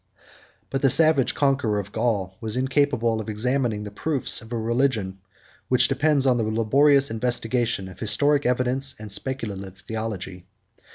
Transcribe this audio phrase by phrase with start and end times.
[0.01, 0.25] 31
[0.71, 5.19] But the savage conqueror of Gaul was incapable of examining the proofs of a religion,
[5.67, 10.47] which depends on the laborious investigation of historic evidence and speculative theology.